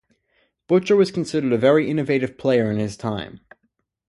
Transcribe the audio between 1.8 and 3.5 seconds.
innovative player in his time.